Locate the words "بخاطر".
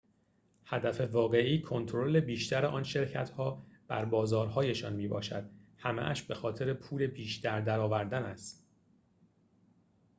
6.25-6.73